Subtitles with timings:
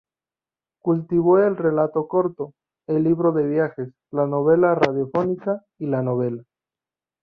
[0.81, 2.55] Cultivó el relato corto,
[2.87, 6.43] el libro de viajes, la novela radiofónica y la novela.